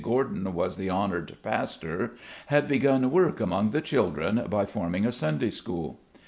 Gordon 0.03 0.51
was 0.55 0.77
the 0.77 0.89
honored 0.89 1.37
pastor, 1.43 2.13
had 2.47 2.67
begun 2.67 3.11
work 3.11 3.39
among 3.39 3.69
the 3.69 3.81
children 3.81 4.47
by 4.49 4.65
form 4.65 4.95
ing 4.95 5.05
a 5.05 5.11
Sunday 5.11 5.51
School. 5.51 5.99